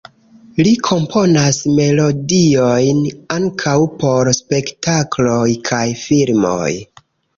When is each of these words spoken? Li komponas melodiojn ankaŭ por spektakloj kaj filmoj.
Li 0.59 0.69
komponas 0.85 1.59
melodiojn 1.79 3.03
ankaŭ 3.35 3.77
por 4.05 4.33
spektakloj 4.41 5.47
kaj 5.71 5.83
filmoj. 6.07 6.71